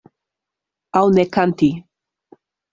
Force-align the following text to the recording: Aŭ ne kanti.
Aŭ 1.03 1.05
ne 1.19 1.27
kanti. 1.37 1.71